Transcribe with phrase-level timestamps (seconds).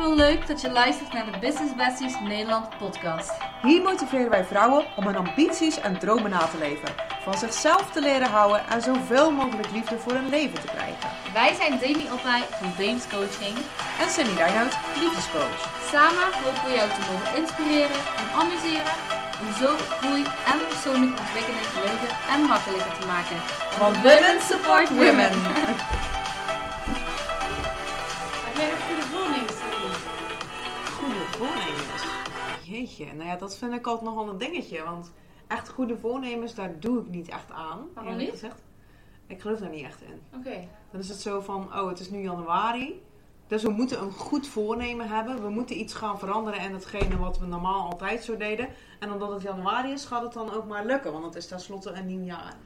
[0.00, 3.32] Super leuk dat je luistert naar de Business Besties Nederland podcast.
[3.62, 6.88] Hier motiveren wij vrouwen om hun ambities en dromen na te leven.
[7.22, 11.08] Van zichzelf te leren houden en zoveel mogelijk liefde voor hun leven te krijgen.
[11.32, 13.56] Wij zijn Demi Oppij van Deems Coaching.
[14.00, 15.60] En Cindy Reinoud, liefdescoach.
[15.92, 18.92] Samen hopen we jou te mogen inspireren en amuseren
[19.42, 23.38] om zo groei en persoonlijke ontwikkeling leuker en makkelijker te maken.
[23.82, 25.32] Want women support women.
[32.80, 34.82] Jeetje, nou ja, dat vind ik altijd nogal een dingetje.
[34.84, 35.12] Want
[35.46, 37.88] echt goede voornemens, daar doe ik niet echt aan.
[37.94, 38.30] Waarom niet?
[38.30, 38.62] Gezegd.
[39.26, 40.20] Ik geloof daar niet echt in.
[40.38, 40.68] Oké.
[40.90, 43.02] Dan is het zo van, oh, het is nu januari.
[43.46, 45.42] Dus we moeten een goed voornemen hebben.
[45.42, 48.68] We moeten iets gaan veranderen in hetgene wat we normaal altijd zo deden.
[49.00, 51.12] En omdat het januari is, gaat het dan ook maar lukken.
[51.12, 52.56] Want het is tenslotte een nieuw jaar.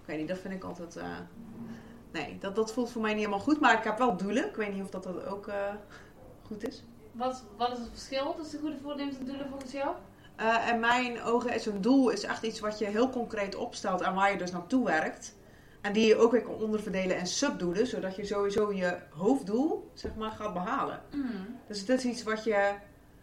[0.00, 0.96] Ik weet niet, dat vind ik altijd...
[0.96, 1.06] eh,
[2.12, 3.60] Nee, dat, dat voelt voor mij niet helemaal goed.
[3.60, 4.48] Maar ik heb wel doelen.
[4.48, 5.74] Ik weet niet of dat, dat ook eh,
[6.46, 6.84] goed is.
[7.12, 9.94] Wat, wat is het verschil tussen goede voornemens en doelen volgens jou?
[10.36, 14.00] Eh in mijn ogen is een doel is echt iets wat je heel concreet opstelt
[14.00, 15.34] en waar je dus naartoe werkt.
[15.80, 20.14] En die je ook weer kan onderverdelen in subdoelen, zodat je sowieso je hoofddoel zeg
[20.14, 21.00] maar, gaat behalen.
[21.14, 21.58] Mm.
[21.66, 22.72] Dus het is iets wat je.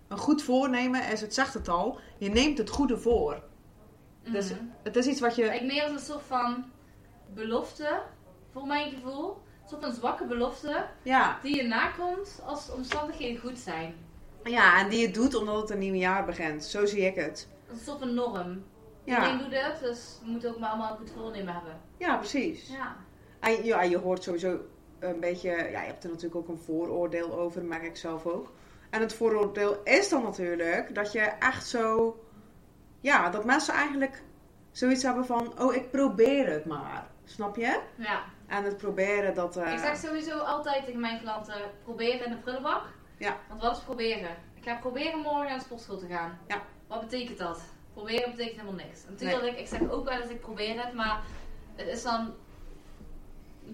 [0.08, 3.44] Een goed voornemen is, het zegt het al, je neemt het goede voor.
[4.24, 4.60] Dus Mhm.
[4.84, 5.44] het is iets wat je.
[5.44, 6.66] Ik meer als een soort van
[7.34, 8.02] belofte,
[8.52, 9.38] voor mijn gevoel.
[9.72, 13.96] Een soort van zwakke belofte Ja, die je nakomt als de omstandigheden goed zijn.
[14.44, 16.64] ja, en die je doet omdat het een nieuw jaar begint.
[16.64, 17.48] Zo zie ik het.
[17.68, 18.64] Dat is een norm.
[19.04, 21.82] Ja, Iedereen doet het, dus we moeten ook maar allemaal een goed voornemen hebben.
[21.98, 22.68] ja precies.
[22.70, 22.96] Ja.
[23.40, 24.60] En ja, je hoort sowieso
[25.00, 28.52] een beetje, ja, je hebt er natuurlijk ook een vooroordeel over, merk ik zelf ook.
[28.90, 32.18] En het vooroordeel is dan natuurlijk dat je echt zo,
[33.02, 34.24] ja, dat mensen eigenlijk
[34.72, 37.08] zoiets hebben van, oh, ik probeer het maar.
[37.24, 37.80] Snap je?
[37.96, 38.24] ja.
[38.50, 39.58] En het proberen, dat...
[39.58, 42.82] eh, Ik zeg sowieso altijd tegen mijn klanten, proberen in de prullenbak.
[43.18, 43.38] Ja.
[43.48, 44.30] Want wat is proberen?
[44.56, 46.40] Ik ga proberen morgen naar de sportschool te gaan.
[46.48, 46.62] Ja.
[46.88, 47.62] Wat betekent dat?
[47.94, 49.00] Proberen betekent helemaal niks.
[49.10, 51.22] Natuurlijk, ik zeg ook wel dat ik probeer het, maar
[51.76, 52.34] het is dan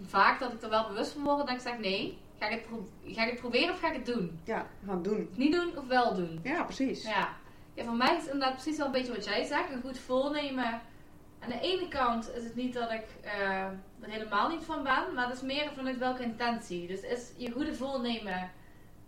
[0.06, 2.18] vaak dat ik er wel bewust van word dat ik zeg nee.
[2.40, 2.66] Ga ik,
[3.04, 4.40] het ga ik het proberen of ga ik het doen?
[4.44, 5.30] Ja, gaan doen.
[5.36, 6.40] Niet doen of wel doen?
[6.44, 7.04] Ja, precies.
[7.04, 7.30] Ja.
[7.74, 9.72] ja, voor mij is het inderdaad precies wel een beetje wat jij zegt.
[9.72, 10.82] Een goed voornemen.
[11.40, 13.66] Aan de ene kant is het niet dat ik eh,
[14.02, 16.88] er helemaal niet van ben, maar het is meer vanuit welke intentie.
[16.88, 18.52] Dus is je goede voornemen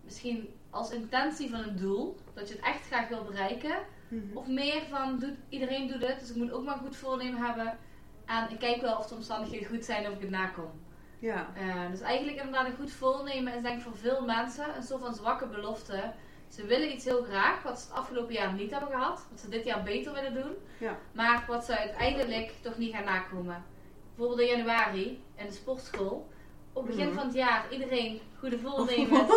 [0.03, 3.75] misschien als intentie van een doel, dat je het echt graag wil bereiken,
[4.09, 4.37] Mhm.
[4.37, 7.45] of meer van doet, iedereen doet het, dus ik moet ook maar een goed voornemen
[7.45, 7.77] hebben.
[8.25, 10.71] En ik kijk wel of de omstandigheden goed zijn of ik het nakom.
[11.19, 11.47] Ja.
[11.55, 15.01] Eh, dus eigenlijk inderdaad een goed voornemen is denk ik voor veel mensen een soort
[15.01, 16.13] van zwakke belofte.
[16.47, 19.27] Ze willen iets heel graag, wat ze het afgelopen jaar niet hebben gehad.
[19.29, 20.51] Wat ze dit jaar beter willen doen.
[20.79, 20.97] Ja.
[21.11, 23.63] Maar wat ze uiteindelijk toch niet gaan nakomen.
[24.17, 26.27] Bijvoorbeeld in januari in de sportschool.
[26.73, 27.17] Op het begin Mhm.
[27.17, 29.31] van het jaar iedereen goede voornemens.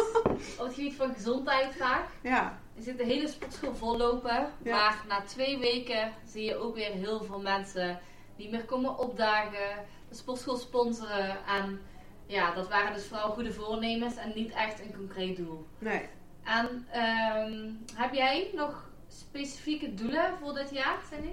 [0.59, 2.09] op het gebied van gezondheid vaak.
[2.23, 2.59] Ja.
[2.75, 4.53] Je ziet de hele sportschool vollopen.
[4.63, 4.77] Ja.
[4.77, 8.01] Maar na twee weken zie je ook weer heel veel mensen
[8.37, 9.85] niet meer komen opdagen.
[10.09, 11.37] De sportschool sponsoren.
[11.47, 11.81] En
[12.27, 15.67] ja, dat waren dus vooral goede voornemens en niet echt een concreet doel.
[15.79, 16.09] Nee.
[16.45, 21.31] En ehm, heb jij nog specifieke doelen voor dit jaar, Cindy?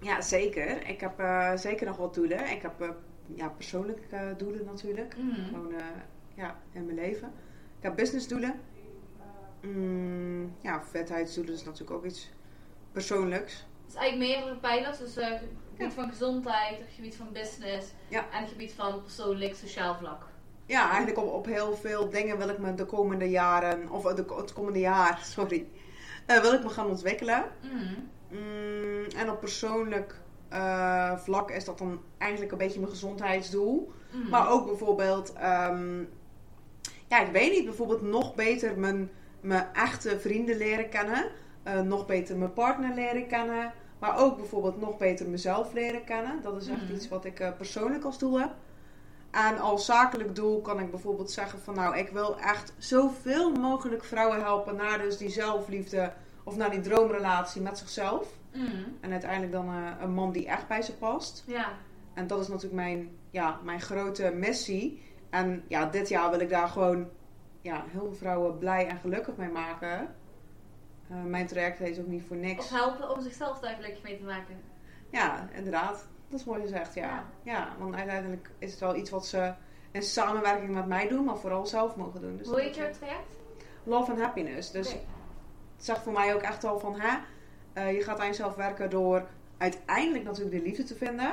[0.00, 0.86] Ja, zeker.
[0.88, 2.50] Ik heb eh, zeker nog wat doelen.
[2.50, 2.88] Ik heb eh,
[3.34, 5.16] ja, persoonlijke eh, doelen natuurlijk.
[5.16, 5.44] Mhm.
[5.48, 5.72] Gewoon
[6.34, 7.32] ja, in mijn leven.
[7.78, 8.60] Ik heb businessdoelen.
[9.62, 12.30] Mm, ja, vetheidsdoelen is natuurlijk ook iets
[12.92, 13.66] persoonlijks.
[13.86, 14.98] Dus eigenlijk meerdere pijlers.
[14.98, 15.42] Dus eh, het
[15.76, 18.24] gebied van gezondheid, het gebied van business Ja.
[18.32, 20.26] en het gebied van persoonlijk, sociaal vlak.
[20.66, 24.24] Ja, eigenlijk op, op heel veel dingen wil ik me de komende jaren, of de,
[24.36, 25.66] het komende jaar, sorry,
[26.26, 27.44] wil ik me gaan ontwikkelen.
[27.62, 27.94] Mhm.
[28.30, 33.92] Mm, en op persoonlijk eh, vlak is dat dan eigenlijk een beetje mijn gezondheidsdoel.
[34.10, 34.28] Mhm.
[34.28, 35.98] Maar ook bijvoorbeeld, ehm,
[37.08, 39.10] ja, ik weet niet, bijvoorbeeld nog beter mijn,
[39.40, 41.30] mijn echte vrienden leren kennen.
[41.62, 43.72] Eh, nog beter mijn partner leren kennen.
[43.98, 46.42] Maar ook bijvoorbeeld nog beter mezelf leren kennen.
[46.42, 46.94] Dat is echt Mhm.
[46.94, 48.50] iets wat ik eh, persoonlijk als doel heb.
[49.30, 54.04] En als zakelijk doel kan ik bijvoorbeeld zeggen van nou, ik wil echt zoveel mogelijk
[54.04, 56.12] vrouwen helpen naar dus die zelfliefde
[56.44, 58.38] of naar die droomrelatie met zichzelf.
[58.52, 58.66] Mhm.
[59.00, 61.44] En uiteindelijk dan eh, een man die echt bij ze past.
[61.46, 61.68] Ja.
[62.14, 65.02] En dat is natuurlijk mijn, ja, mijn grote missie.
[65.30, 67.08] En ja, dit jaar wil ik daar gewoon
[67.60, 70.14] ja, heel veel vrouwen blij en gelukkig mee maken.
[71.08, 72.70] Eh, mijn traject heet ook niet voor Of niks.
[72.70, 74.60] helpen om zichzelf daar gelukkig mee te maken.
[75.10, 76.08] Ja, inderdaad.
[76.28, 77.06] Dat is mooi gezegd, ja.
[77.06, 77.24] Ja.
[77.42, 77.74] ja.
[77.78, 79.54] want uiteindelijk is het wel iets wat ze
[79.90, 82.36] in samenwerking met mij doen, maar vooral zelf mogen doen.
[82.36, 83.36] Dus Hoe heet jouw traject?
[83.82, 84.70] Love and happiness.
[84.70, 84.96] Dus.
[85.80, 87.18] Het zegt voor mij ook echt al van, hè,
[87.72, 91.32] eh, je gaat aan jezelf werken door uiteindelijk natuurlijk de liefde te vinden.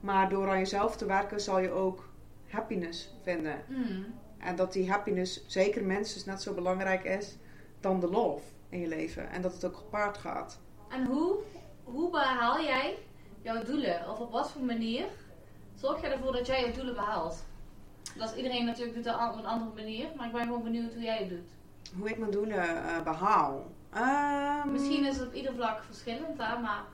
[0.00, 2.08] Maar door aan jezelf te werken zal je ook
[2.48, 3.64] happiness vinden.
[3.66, 4.02] Mhm.
[4.38, 7.36] En dat die happiness, zeker mensen, net zo belangrijk is
[7.80, 9.30] dan de love in je leven.
[9.30, 10.58] En dat het ook gepaard gaat.
[10.88, 11.36] En hoe,
[11.84, 12.98] hoe behaal jij
[13.42, 14.10] jouw doelen?
[14.10, 15.06] Of op wat voor manier
[15.74, 17.44] zorg je ervoor dat jij je doelen behaalt?
[18.16, 21.02] Dat is iedereen natuurlijk doet op een andere manier, maar ik ben gewoon benieuwd hoe
[21.02, 21.48] jij het doet.
[21.98, 23.66] Hoe ik mijn doelen eh, behaal?
[23.96, 26.84] Ehm, Misschien is het op ieder vlak verschillend, hè, maar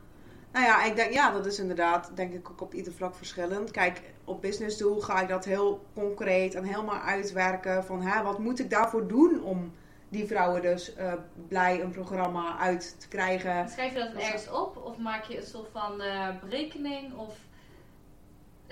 [0.53, 3.71] Nou ja, ik denk, ja, dat is inderdaad, denk ik, ook op ieder vlak verschillend.
[3.71, 7.85] Kijk, op businessdoel ga ik dat heel concreet en helemaal uitwerken.
[7.85, 9.73] Van, hè, wat moet ik daarvoor doen om
[10.09, 11.13] die vrouwen dus eh,
[11.49, 13.69] blij een programma uit te krijgen?
[13.69, 14.77] schrijf je dat dan ergens op?
[14.77, 17.15] Of maak je een soort van eh, berekening?
[17.15, 17.35] Of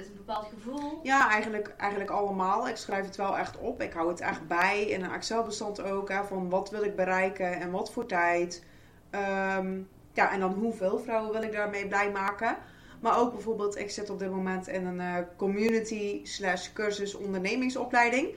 [0.00, 1.00] is een bepaald gevoel?
[1.02, 2.68] Ja, eigenlijk, eigenlijk allemaal.
[2.68, 3.82] Ik schrijf het wel echt op.
[3.82, 6.12] Ik hou het echt bij in een Excel-bestand ook.
[6.12, 8.64] Van wat wil ik bereiken en wat voor tijd.
[9.10, 9.78] Ehm,
[10.12, 12.56] ja, en dan hoeveel vrouwen wil ik daarmee blij maken.
[13.00, 18.28] Maar ook bijvoorbeeld, ik zit op dit moment in een eh, community slash cursus ondernemingsopleiding.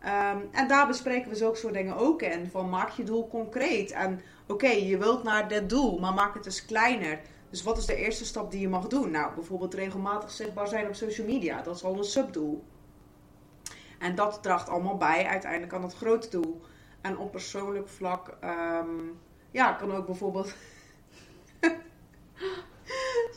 [0.00, 2.48] Ehm, en daar bespreken we zulke soort dingen ook in.
[2.50, 3.90] Van maak je doel concreet.
[3.90, 7.20] En oké, je wilt naar dit doel, maar maak het dus kleiner.
[7.50, 9.10] Dus wat is de eerste stap die je mag doen?
[9.10, 11.62] Nou, bijvoorbeeld regelmatig zichtbaar zijn op social media.
[11.62, 12.64] Dat is al een subdoel.
[13.98, 16.60] En dat draagt allemaal bij uiteindelijk aan het grote doel.
[17.00, 18.88] En op persoonlijk vlak, ehm,
[19.50, 20.54] ja, kan ook bijvoorbeeld.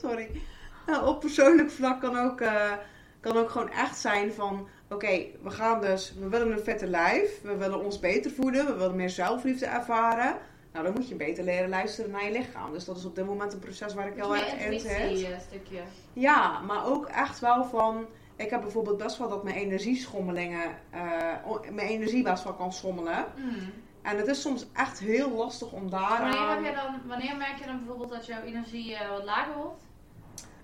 [0.02, 0.42] Sorry.
[0.86, 2.72] Nou, op persoonlijk vlak kan ook, eh,
[3.20, 7.42] kan ook gewoon echt zijn van: oké, we gaan dus, we willen een vette lijf,
[7.42, 10.38] we willen ons beter voeden, we willen meer zelfliefde ervaren.
[10.74, 12.72] Nou, dan moet je beter leren luisteren naar je lichaam.
[12.74, 15.24] Dus dat is op dit moment een proces waar ik heel erg in zit.
[15.32, 15.80] eh, stukje.
[16.14, 18.06] Ja, maar ook echt wel van.
[18.36, 20.78] Ik heb bijvoorbeeld best wel dat mijn energieschommelingen.
[20.90, 21.02] eh,
[21.46, 23.26] o- mijn energie best wel kan schommelen.
[23.36, 23.72] Hmm.
[24.02, 26.22] En het is soms echt heel lastig om daar.
[26.22, 29.54] Wanneer, heb je dan, wanneer merk je dan bijvoorbeeld dat jouw energie eh, wat lager
[29.58, 29.82] wordt?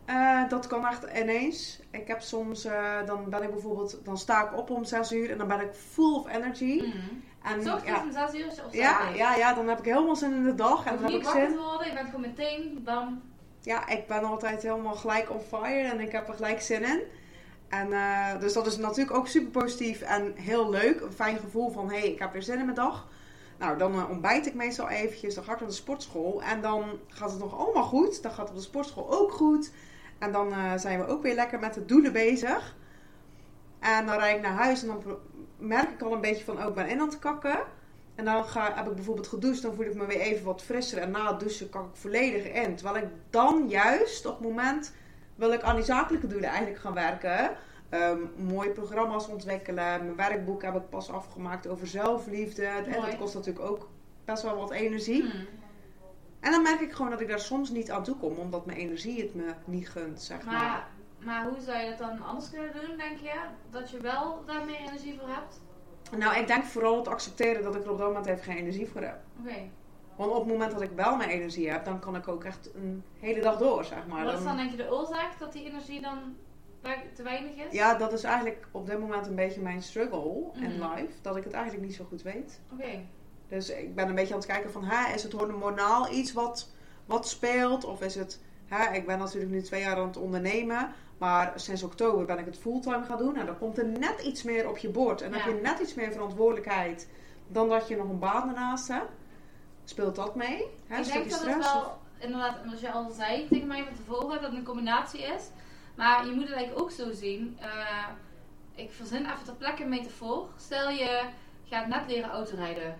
[0.05, 1.79] Eh, dat kan echt ineens.
[1.91, 5.31] Ik heb soms, eh, dan ben ik bijvoorbeeld, dan sta ik op om 6 uur
[5.31, 6.79] en dan ben ik full of energy.
[6.79, 7.23] Hmm.
[7.43, 8.61] En Zo ja, om zes uur of zo?
[8.71, 11.27] ja, ja, ja, dan heb ik helemaal zin in de dag en dan heb ik
[11.27, 11.57] zin.
[11.57, 13.21] worden, je bent gewoon meteen, bam.
[13.61, 17.01] Ja, ik ben altijd helemaal gelijk on fire en ik heb er gelijk zin in.
[17.69, 21.01] En eh, dus dat is natuurlijk ook super positief en heel leuk.
[21.01, 23.07] Een fijn gevoel van, hé, hey, ik heb weer zin in mijn dag.
[23.57, 25.35] Nou, dan eh, ontbijt ik meestal eventjes.
[25.35, 26.43] Dan ga ik naar de sportschool.
[26.43, 28.21] En dan gaat het nog allemaal goed.
[28.21, 29.71] Dan gaat het op de sportschool ook goed.
[30.19, 32.75] En dan eh, zijn we ook weer lekker met de doelen bezig.
[33.79, 35.03] En dan rijd ik naar huis en dan
[35.59, 37.59] merk ik al een beetje van, oh, ik ben in aan het kakken.
[38.15, 40.97] En dan ga, heb ik bijvoorbeeld gedoucht, dan voel ik me weer even wat frisser.
[40.97, 42.75] En na het douchen kak ik volledig in.
[42.75, 44.93] Terwijl ik dan juist op het moment
[45.35, 47.55] wil ik aan die zakelijke doelen eigenlijk gaan werken.
[47.89, 49.75] Ehm, mooie programma's ontwikkelen.
[49.75, 52.65] Mijn werkboek heb ik pas afgemaakt over zelfliefde.
[52.65, 53.89] En dat kost natuurlijk ook
[54.25, 55.21] best wel wat energie.
[55.21, 55.47] Hmm.
[56.39, 58.37] En dan merk ik gewoon dat ik daar soms niet aan toe kom.
[58.37, 60.53] Omdat mijn energie het me niet gunt, zeg maar.
[60.53, 60.87] Maar,
[61.25, 63.33] maar hoe zou je dat dan anders kunnen doen, denk je?
[63.69, 65.61] Dat je wel daar meer energie voor hebt?
[66.17, 68.87] Nou, ik denk vooral het accepteren dat ik er op dat moment even geen energie
[68.87, 69.19] voor heb.
[69.39, 69.55] Oké.
[70.15, 72.69] Want op het moment dat ik wel mijn energie heb, dan kan ik ook echt
[72.75, 74.25] een hele dag door, zeg maar.
[74.25, 76.17] Wat is dan denk je de oorzaak dat die energie dan
[77.13, 77.71] te weinig is?
[77.73, 80.91] Ja, dat is eigenlijk op dit moment een beetje mijn struggle in Mhm.
[80.93, 81.13] life.
[81.21, 82.61] Dat ik het eigenlijk niet zo goed weet.
[82.73, 83.05] Oké.
[83.47, 86.69] Dus ik ben een beetje aan het kijken van, hè, is het hormonaal iets wat,
[87.05, 87.85] wat speelt?
[87.85, 90.91] Of is het, hè, ik ben natuurlijk nu twee jaar aan het ondernemen.
[91.19, 93.35] Maar sinds oktober ben ik het fulltime gaan doen.
[93.35, 95.21] En dan komt er net iets meer op je bord.
[95.21, 95.45] En dan Ja.
[95.45, 97.09] heb je net iets meer verantwoordelijkheid
[97.47, 99.11] dan dat je nog een baan ernaast hebt.
[99.83, 100.65] Speelt dat mee?
[100.87, 104.29] Hè, ik denk dat het wel, inderdaad, zoals je al zei tegen mij van tevoren,
[104.41, 105.43] dat het een combinatie is.
[105.95, 107.57] Maar je moet het eigenlijk ook zo zien.
[107.61, 108.07] eh,
[108.75, 110.47] ik verzin even ter plekke een metafoor.
[110.57, 111.21] Stel je
[111.69, 112.97] gaat net leren autorijden.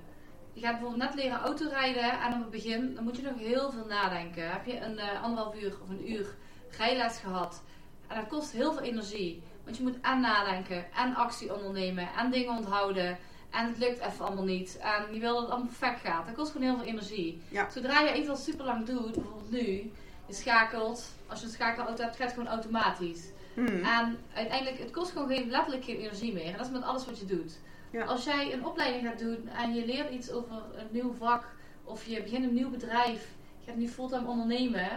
[0.54, 3.72] Je gaat bijvoorbeeld net leren autorijden en op het begin dan moet je nog heel
[3.72, 4.52] veel nadenken.
[4.52, 6.36] Heb je een eh, anderhalf uur of een uur
[6.78, 7.62] rijles gehad
[8.10, 9.42] en dat kost heel veel energie.
[9.64, 13.18] Want je moet en nadenken en actie ondernemen en dingen onthouden.
[13.50, 14.78] En het lukt even allemaal niet.
[14.82, 16.26] En je wil dat het allemaal perfect gaat.
[16.26, 17.42] Dat kost gewoon heel veel energie.
[17.50, 17.70] Ja.
[17.70, 19.92] Zodra je iets al super lang doet, bijvoorbeeld nu,
[20.26, 21.12] je schakelt.
[21.28, 23.24] Als je een schakelauto hebt, gaat het gewoon automatisch.
[23.54, 23.84] Hmm.
[23.84, 26.46] En uiteindelijk, het kost gewoon geen, letterlijk geen energie meer.
[26.46, 27.60] En dat is met alles wat je doet.
[27.92, 28.06] Ja.
[28.06, 31.46] Als jij een opleiding gaat doen en je leert iets over een nieuw vak,
[31.84, 33.28] of je begint een nieuw bedrijf,
[33.60, 34.90] je gaat nu fulltime ondernemen,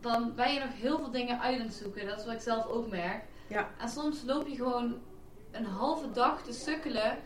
[0.00, 2.06] dan ben je nog heel veel dingen uit aan het zoeken.
[2.06, 3.24] Dat is wat ik zelf ook merk.
[3.48, 3.68] Ja.
[3.78, 4.98] En soms loop je gewoon
[5.50, 7.18] een halve dag te sukkelen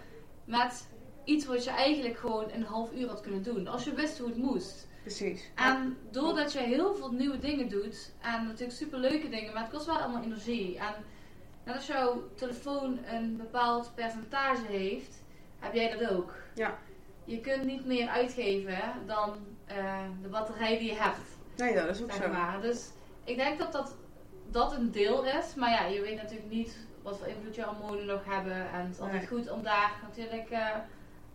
[0.44, 0.88] met
[1.24, 3.66] iets wat je eigenlijk gewoon een half uur had kunnen doen.
[3.66, 4.88] Als je wist hoe het moest.
[5.00, 5.50] Precies.
[5.54, 9.72] En doordat je heel veel nieuwe dingen doet, en natuurlijk super leuke dingen, maar het
[9.72, 10.78] kost wel allemaal energie.
[10.78, 10.94] En
[11.64, 15.22] net als jouw telefoon een bepaald percentage heeft,
[15.58, 16.32] heb jij dat ook.
[16.54, 16.78] Ja.
[17.24, 21.33] Je kunt niet meer uitgeven dan eh, de batterij die je hebt.
[21.56, 22.28] Nee, dat is ook zo.
[22.28, 22.60] maar.
[22.60, 22.90] Dus
[23.24, 23.94] ik denk dat, dat
[24.50, 28.06] dat een deel is, maar ja, je weet natuurlijk niet wat voor invloed je hormonen
[28.06, 28.52] nog hebben.
[28.72, 29.26] En het is altijd Nee.
[29.40, 30.66] goed om daar natuurlijk eh,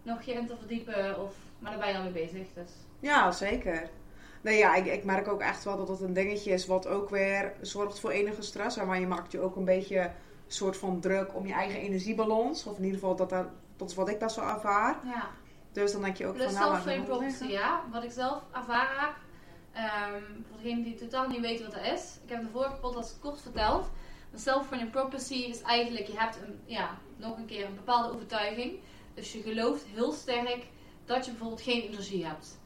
[0.01, 1.21] nog je in te verdiepen.
[1.23, 2.47] Of, maar daar ben je al mee bezig.
[2.53, 2.71] Dus.
[2.99, 3.89] Ja, zeker.
[4.41, 7.09] Nee, ja, ik, ik merk ook echt wel dat het een dingetje is wat ook
[7.09, 8.77] weer zorgt voor enige stress.
[8.77, 10.11] Maar je maakt je ook een beetje een
[10.47, 12.65] soort van druk om je eigen energiebalans.
[12.65, 14.97] Of in ieder geval, dat, daar- dat is wat ik best wel ervaar.
[15.03, 15.27] Ja.
[15.71, 17.49] Dus dan denk je ook Plus van, nou, moet het prophecy, liggen?
[17.59, 17.83] ja.
[17.91, 19.13] Wat ik zelf ervaren
[19.73, 22.19] ehm, voor degenen die totaal niet weten wat dat is.
[22.23, 23.89] Ik heb de vorige podcast kort verteld.
[24.33, 28.79] Een self-frame prophecy is eigenlijk, je hebt een, ja, nog een keer een bepaalde overtuiging.
[29.13, 30.65] Dus je gelooft heel sterk
[31.05, 32.57] dat je bijvoorbeeld geen energie hebt.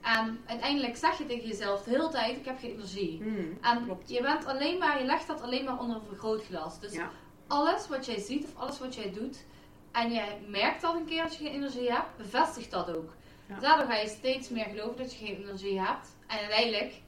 [0.00, 3.18] En uiteindelijk zeg je tegen jezelf de hele tijd, ik heb geen energie.
[3.22, 4.10] Hmm, En klopt.
[4.10, 6.80] je bent alleen maar, je legt dat alleen maar onder een vergrootglas.
[6.80, 7.10] Dus Ja.
[7.46, 9.44] alles wat jij ziet of alles wat jij doet
[9.92, 13.12] en jij merkt dat een keer dat je geen energie hebt, bevestigt dat ook.
[13.48, 13.58] Ja.
[13.60, 16.15] Daardoor ga je steeds meer geloven dat je geen energie hebt.
[16.26, 17.02] En uiteindelijk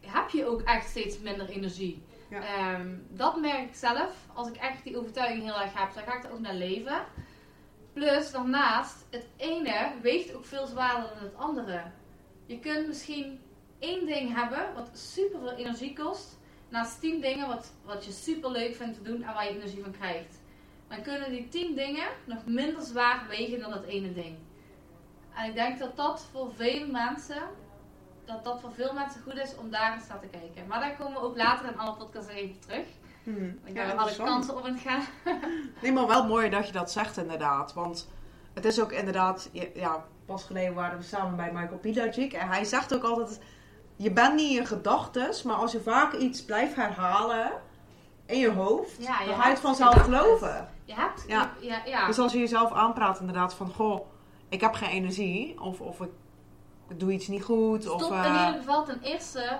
[0.00, 2.02] heb je ook echt steeds minder energie.
[2.30, 2.40] Ja.
[2.40, 4.26] Ehm, dat merk ik zelf.
[4.34, 7.04] Als ik echt die overtuiging heel erg heb, dan ga ik er ook naar leven.
[7.92, 11.82] Plus daarnaast, het ene weegt ook veel zwaarder dan het andere.
[12.46, 13.40] Je kunt misschien
[13.78, 16.38] één ding hebben wat super veel energie kost.
[16.68, 19.82] Naast tien dingen wat, wat je super leuk vindt te doen en waar je energie
[19.82, 20.40] van krijgt.
[20.88, 24.36] Dan kunnen die tien dingen nog minder zwaar wegen dan het ene ding.
[25.34, 27.42] En ik denk dat dat voor veel mensen,
[28.26, 30.66] dat dat voor veel mensen goed is om daar eens naar te kijken.
[30.66, 32.86] Maar daar komen we ook later in een andere podcast even terug.
[33.22, 33.58] Hmm.
[33.64, 35.02] Ik Ja, alle kanten op het gaan.
[35.82, 37.72] Nee, maar wel mooi dat je dat zegt inderdaad.
[37.72, 38.08] Want
[38.54, 39.50] het is ook inderdaad...
[39.74, 42.32] Ja, pas geleden waren we samen bij Michael Pilagic.
[42.32, 43.40] En hij zegt ook altijd...
[43.96, 47.50] Je bent niet in je gedachtes, maar als je vaak iets blijft herhalen
[48.26, 50.68] in je hoofd, Ja, je dan ga je het vanzelf geloven.
[50.84, 51.52] Je hebt, Ja.
[51.60, 52.06] ja, ja.
[52.06, 54.06] Dus als je jezelf aanpraat inderdaad van, goh,
[54.48, 55.60] ik heb geen energie.
[55.60, 56.10] Of, of ik
[56.94, 57.88] doe iets niet goed.
[57.88, 59.58] Of, Stop eh, in ieder geval ten eerste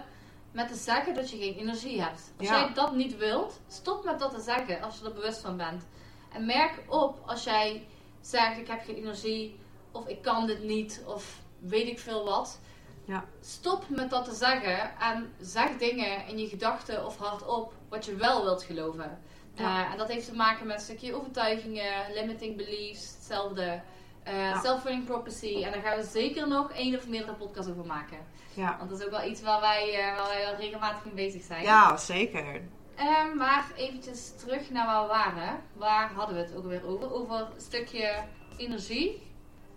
[0.53, 2.33] met te zeggen dat je geen energie hebt.
[2.39, 2.59] Als Ja.
[2.61, 5.85] jij dat niet wilt, stop met dat te zeggen als je er bewust van bent.
[6.33, 7.87] En merk op als jij
[8.21, 9.59] zegt ik heb geen energie
[9.93, 12.61] of ik kan dit niet of weet ik veel wat.
[13.05, 13.25] Ja.
[13.41, 18.15] Stop met dat te zeggen en zeg dingen in je gedachten of hardop wat je
[18.15, 19.19] wel wilt geloven.
[19.55, 19.85] Ja.
[19.85, 23.81] Eh, en dat heeft te maken met een stukje overtuigingen, limiting beliefs, hetzelfde.
[24.27, 24.61] Ja.
[24.61, 25.63] Self-fulfilling prophecy.
[25.65, 28.19] En daar gaan we zeker nog één of meerdere podcasts over maken.
[28.55, 28.77] ja.
[28.79, 31.43] Want dat is ook wel iets waar wij, eh, waar wij wel regelmatig mee bezig
[31.43, 31.63] zijn.
[31.63, 32.61] ja, zeker.
[32.97, 35.61] Ehm, maar eventjes terug naar waar we waren.
[35.73, 37.13] Waar hadden we het ook weer over?
[37.15, 38.25] Over een stukje
[38.57, 39.23] energie.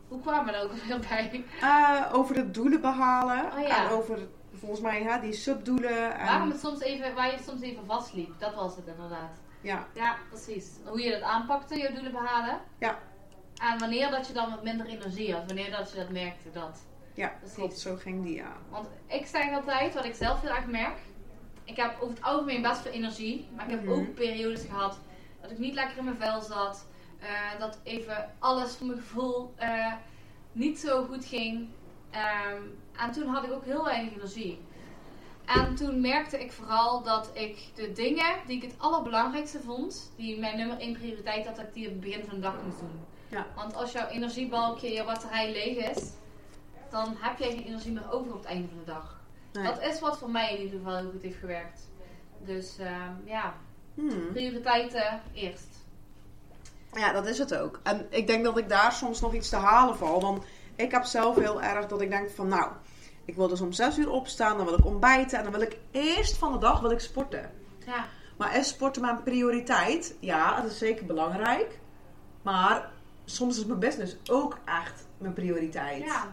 [0.07, 1.43] Hoe kwamen we daar ook weer bij?
[1.61, 3.51] Eh, over de doelen behalen.
[3.57, 3.83] Oh ja.
[3.85, 4.17] En over,
[4.59, 6.17] volgens mij, hè, die subdoelen.
[6.19, 8.39] En, Waarom het soms even, waar je soms even vastliep.
[8.39, 9.31] Dat was het inderdaad.
[9.61, 10.69] Ja, Ja, precies.
[10.85, 12.59] Hoe je dat aanpakte, je doelen behalen.
[12.77, 12.97] Ja.
[13.59, 15.45] En wanneer dat je dan wat minder energie had.
[15.45, 16.79] Wanneer dat je dat merkte, dat.
[17.13, 17.55] ja Precies.
[17.55, 17.79] klopt.
[17.79, 18.51] Zo ging die, ja.
[18.69, 20.97] Want ik zeg altijd, wat ik zelf heel erg merk.
[21.63, 23.47] Ik heb over het algemeen best veel energie.
[23.55, 23.91] Maar ik heb Mhm.
[23.93, 24.99] ook periodes gehad
[25.41, 26.87] dat ik niet lekker in mijn vel zat.
[27.19, 29.93] eh, dat even alles voor mijn gevoel eh,
[30.51, 31.67] niet zo goed ging.
[32.09, 32.61] Ehm,
[32.97, 34.59] en toen had ik ook heel weinig energie.
[35.45, 40.39] En toen merkte ik vooral dat ik de dingen die ik het allerbelangrijkste vond, die
[40.39, 42.79] mijn nummer één prioriteit had, dat ik die op het begin van de dag moest
[42.79, 42.99] doen.
[43.29, 43.45] Ja.
[43.55, 46.03] Want als jouw energiebalkje, je batterij leeg is,
[46.89, 49.19] dan heb je geen energie meer over op het einde van de dag.
[49.53, 49.63] Nee.
[49.63, 51.87] Dat is wat voor mij in ieder geval heel goed heeft gewerkt.
[52.45, 53.53] Dus ehm, ja,
[53.93, 54.31] Hmm.
[54.31, 55.67] prioriteiten eerst.
[56.93, 57.79] Ja, dat is het ook.
[57.83, 60.21] En ik denk dat ik daar soms nog iets te halen val.
[60.21, 60.43] Want
[60.75, 62.71] ik heb zelf heel erg dat ik denk van nou,
[63.25, 65.77] ik wil dus om 6 uur opstaan, dan wil ik ontbijten en dan wil ik
[65.91, 67.51] eerst van de dag wil ik sporten.
[67.85, 68.05] Ja,
[68.37, 70.15] Maar is sporten mijn prioriteit?
[70.19, 71.79] Ja, dat is zeker belangrijk.
[72.41, 72.91] Maar
[73.29, 76.03] soms is mijn business ook echt mijn prioriteit.
[76.03, 76.25] ja.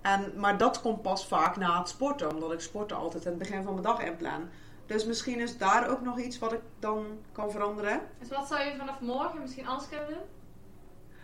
[0.00, 3.38] En, maar dat komt pas vaak na het sporten, omdat ik sporten altijd in het
[3.38, 4.48] begin van mijn dag inplan.
[4.86, 8.00] Dus misschien is daar ook nog iets wat ik dan kan veranderen.
[8.18, 10.18] Dus wat zou je vanaf morgen misschien anders kunnen doen?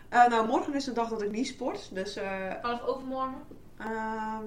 [0.09, 1.95] Eh, nou, morgen is de dag dat ik niet sport.
[1.95, 3.43] Dus eh, Vanaf overmorgen?
[3.79, 4.45] ehm,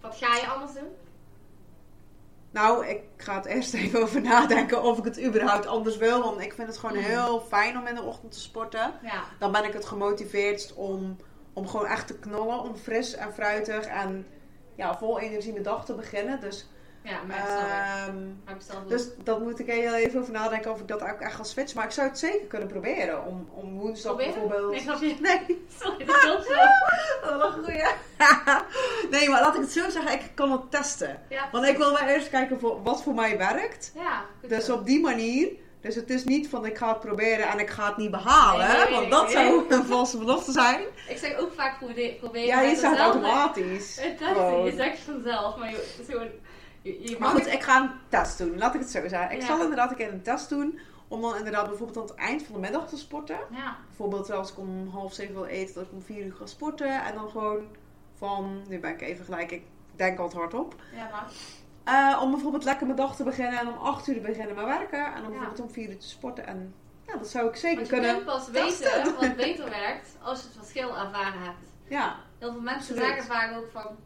[0.00, 0.88] Wat ga je anders doen?
[2.50, 6.22] Nou, ik ga het eerst even over nadenken of ik het überhaupt anders wil.
[6.22, 7.04] Want ik vind het gewoon Mhm.
[7.06, 8.92] heel fijn om in de ochtend te sporten.
[9.02, 11.16] Ja, Dan ben ik het gemotiveerdst om,
[11.52, 12.60] om gewoon echt te knallen.
[12.60, 14.26] Om fris en fruitig en
[14.74, 16.40] ja, vol energie de dag te beginnen.
[16.40, 16.68] Dus,
[17.02, 18.82] ja maar dat snap ik.
[18.82, 21.34] ehm, ik dus dat moet ik heel even over nadenken of ik dat ook echt
[21.34, 21.76] ga switchen.
[21.76, 23.24] Maar ik zou het zeker kunnen proberen.
[23.24, 24.48] Om, om woensdag Proberen?
[24.48, 24.70] bijvoorbeeld...
[24.72, 25.14] Nee, grapje.
[25.46, 26.54] Nee, Sorry, dat klopt zo.
[27.30, 27.84] dat was een goeie.
[29.10, 30.12] nee, maar laat ik het zo zeggen.
[30.12, 31.22] Ik kan het testen.
[31.28, 33.92] Ja, Want ik wil wel eerst kijken voor, wat voor mij werkt.
[33.94, 34.74] Ja, Dus zo.
[34.74, 35.48] op die manier.
[35.80, 38.66] Dus het is niet van ik ga het proberen en ik ga het niet behalen.
[38.68, 39.32] Nee, nee, nee, want dat nee.
[39.32, 40.80] zou een valse belofte zijn.
[41.08, 42.46] Ik zeg ook vaak proberen.
[42.46, 43.98] Ja, je zegt automatisch.
[44.00, 44.64] Het Gewoon.
[44.64, 46.28] je zegt vanzelf, maar je, is gewoon,
[47.00, 48.58] je, Maar goed, ik ga een test doen.
[48.58, 49.30] Laat ik het zo zeggen.
[49.36, 49.46] Ik Ja.
[49.46, 50.78] zal inderdaad een keer een test doen.
[51.08, 53.38] Om dan inderdaad bijvoorbeeld aan het eind van de middag te sporten.
[53.50, 53.76] Ja.
[53.86, 57.04] Bijvoorbeeld als ik om half zeven wil eten, dat ik om vier uur ga sporten.
[57.04, 57.62] En dan gewoon
[58.18, 59.62] van, nu ben ik even gelijk, ik
[59.96, 60.74] denk altijd hardop.
[60.94, 61.26] Ja, maar.
[61.84, 64.64] Eh, om bijvoorbeeld lekker mijn dag te beginnen en om acht uur te beginnen met
[64.64, 65.04] werken.
[65.06, 65.28] En dan Ja.
[65.28, 66.46] bijvoorbeeld om vier uur te sporten.
[66.46, 66.74] En
[67.06, 68.14] ja, dat zou ik zeker Want je kunnen.
[68.14, 68.92] kunt pas testen.
[68.96, 71.66] weten wat beter werkt als je het verschil ervaren hebt.
[71.88, 73.96] Ja, Heel veel mensen zeggen vaak ook van...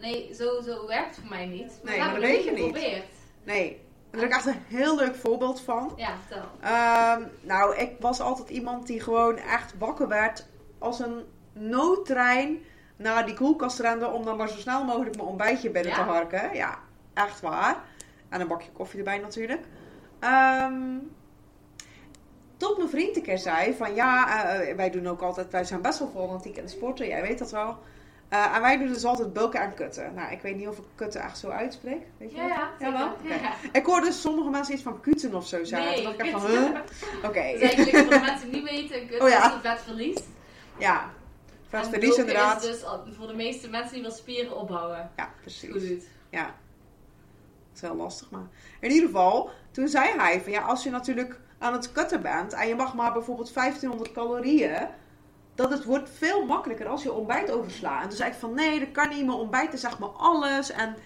[0.00, 1.80] Nee, zo, zo werkt het voor mij niet.
[1.82, 2.58] Nee, maar hebben dat weet je niet.
[2.64, 3.06] geprobeerd.
[3.44, 3.82] nee.
[4.10, 5.92] Daar heb ik echt een heel leuk voorbeeld van.
[5.96, 6.48] Ja, vertel.
[6.60, 10.46] Ehm, nou, ik was altijd iemand die gewoon echt wakker werd
[10.78, 12.58] als een noodtrein
[12.96, 15.96] naar die koelkast rende om dan maar zo snel mogelijk mijn ontbijtje binnen Ja?
[16.04, 16.54] te harken.
[16.54, 16.78] Ja,
[17.14, 17.82] echt waar.
[18.28, 19.62] En een bakje koffie erbij natuurlijk.
[20.20, 20.98] Ehm,
[22.56, 25.82] tot mijn vriend een keer zei van ja, eh, wij doen ook altijd, wij zijn
[25.82, 27.78] best wel in de sporten, jij weet dat wel.
[28.34, 30.14] Eh, en wij doen dus altijd bulken en kutten.
[30.14, 32.02] Nou, ik weet niet of ik kutten echt zo uitspreek.
[32.18, 33.14] Weet je Ja, ja.
[33.22, 33.54] Ja.
[33.72, 35.88] Ik hoorde dus sommige mensen iets van kuten of zo zeggen.
[35.88, 36.72] Nee, Toen dacht ik van, kutten.
[36.72, 37.24] huh?
[37.24, 37.42] Oké.
[37.52, 39.46] Dus eigenlijk voor de mensen die niet weten, een kut Oh ja.
[39.46, 40.18] is een vetverlies.
[40.78, 41.10] Ja,
[41.68, 42.62] vetverlies inderdaad.
[42.62, 42.84] is dus
[43.16, 45.10] voor de meeste mensen die wel spieren opbouwen.
[45.16, 45.88] Ja, Goed precies.
[45.88, 46.04] doet.
[46.30, 46.44] Ja.
[46.44, 46.54] Dat
[47.74, 48.46] is wel lastig, maar...
[48.80, 52.52] In ieder geval, toen zei hij van ja, als je natuurlijk aan het kutten bent
[52.52, 54.88] en je mag maar bijvoorbeeld 1500 calorieën,
[55.54, 58.02] dat het wordt veel makkelijker als je ontbijt overslaat.
[58.02, 60.70] En toen zei ik van nee, dat kan niet, mijn ontbijt is zeg maar alles
[60.70, 60.96] en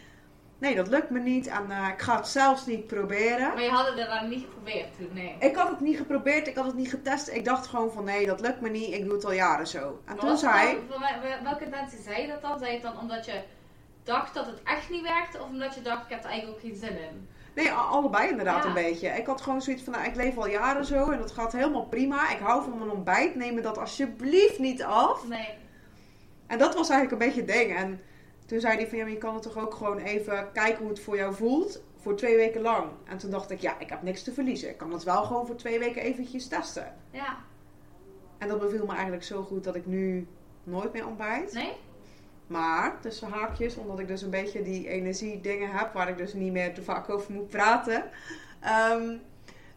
[0.59, 3.49] nee, dat lukt me niet en eh, ik ga het zelfs niet proberen.
[3.49, 5.37] Maar je had het dan niet geprobeerd toen, nee.
[5.41, 7.29] Ik had het niet geprobeerd, ik had het niet getest.
[7.29, 9.79] Ik dacht gewoon van nee, dat lukt me niet, ik doe het al jaren zo.
[9.79, 10.99] En Maar toen zei wel-
[11.43, 12.59] welke intentie zei je dat dan?
[12.59, 13.41] Zei je het dan omdat je
[14.03, 15.39] dacht dat het echt niet werkte?
[15.41, 17.29] Of omdat je dacht, ik heb er eigenlijk ook geen zin in?
[17.59, 18.69] Nee, allebei inderdaad Ja.
[18.69, 19.09] een beetje.
[19.09, 21.85] Ik had gewoon zoiets van, nou, ik leef al jaren zo en dat gaat helemaal
[21.85, 22.31] prima.
[22.31, 25.29] Ik hou van mijn ontbijt, neem me dat alsjeblieft niet af.
[25.29, 25.49] Nee.
[26.47, 27.77] En dat was eigenlijk een beetje het ding.
[27.77, 28.01] En
[28.47, 30.89] toen zei hij van, ja, maar je kan het toch ook gewoon even kijken hoe
[30.89, 31.83] het voor jou voelt.
[32.01, 32.87] Voor twee weken lang.
[33.05, 34.69] En toen dacht ik, ja, ik heb niks te verliezen.
[34.69, 36.95] Ik kan het wel gewoon voor twee weken eventjes testen.
[37.11, 37.37] Ja.
[38.39, 40.27] En dat beviel me eigenlijk zo goed dat ik nu
[40.65, 41.53] nooit meer ontbijt.
[41.53, 41.73] Nee?
[42.49, 46.33] Maar, tussen haakjes, omdat ik dus een beetje die energie dingen heb, waar ik dus
[46.33, 48.05] niet meer te vaak over moet praten.
[48.61, 49.17] ehm,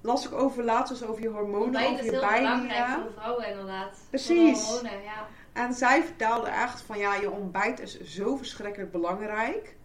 [0.01, 3.01] las ik over laatst dus over je hormonen, over is je heel belangrijk bijnieren.
[3.01, 3.97] voor vrouwen inderdaad.
[4.09, 4.63] Precies.
[4.67, 5.27] Hormonen, ja.
[5.53, 9.75] En zij vertelde echt van ja, je ontbijt is zo verschrikkelijk belangrijk.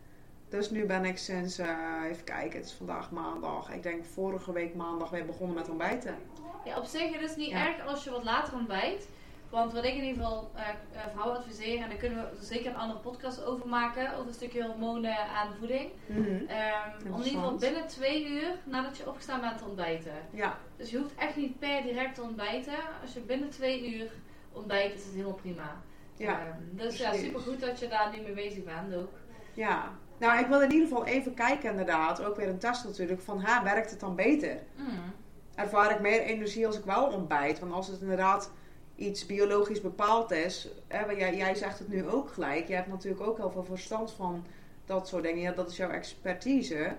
[0.49, 1.69] Dus nu ben ik sinds, eh,
[2.11, 3.71] even kijken, het is vandaag maandag.
[3.73, 6.17] Ik denk vorige week maandag weer begonnen met ontbijten.
[6.65, 7.67] Ja, op zich het is niet Ja.
[7.67, 9.09] erg als je wat later ontbijt.
[9.57, 12.71] Want wat ik in ieder geval eh, eh, vrouwen adviseer, en daar kunnen we zeker
[12.71, 15.91] een andere podcast over maken, over een stukje hormonen en voeding.
[16.09, 20.13] Ehm, om in ieder geval binnen twee uur nadat je opgestaan bent te ontbijten.
[20.31, 22.75] Ja, Dus je hoeft echt niet per direct te ontbijten.
[23.03, 24.11] Als je binnen twee uur
[24.53, 25.83] ontbijt, is het helemaal prima.
[26.17, 29.13] ja, Ehm, dus ja, super goed dat je daar nu mee bezig bent ook.
[29.55, 29.93] ja.
[30.19, 33.41] Nou, ik wil in ieder geval even kijken inderdaad, ook weer een test natuurlijk, van
[33.41, 34.59] ha, werkt het dan beter?
[34.77, 35.13] Mm.
[35.55, 37.59] ervaar ik meer energie als ik wel ontbijt.
[37.59, 38.51] Want als het inderdaad
[38.97, 43.23] iets biologisch bepaald is, hè, jij, jij zegt het nu ook gelijk, je hebt natuurlijk
[43.23, 44.45] ook heel veel verstand van
[44.85, 45.43] dat soort dingen.
[45.43, 46.97] Ja, dat is jouw expertise.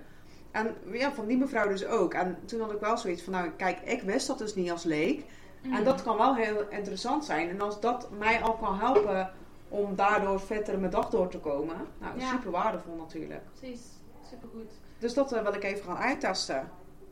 [0.52, 2.14] En ja, van die mevrouw dus ook.
[2.14, 4.84] En toen had ik wel zoiets van, nou kijk, ik wist dat dus niet als
[4.84, 5.26] leek.
[5.62, 5.84] En Mm.
[5.84, 7.50] dat kan wel heel interessant zijn.
[7.50, 9.32] En als dat mij al kan helpen
[9.70, 12.30] om daardoor vetter mijn dag door te komen, nou, Ja.
[12.30, 13.42] super waardevol natuurlijk.
[13.60, 13.82] Precies,
[14.30, 14.72] super goed.
[15.00, 16.70] Dus dat eh, wil ik even gaan uittesten.